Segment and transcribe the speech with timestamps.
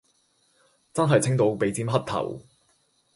[0.95, 2.41] 真係清到鼻尖黑頭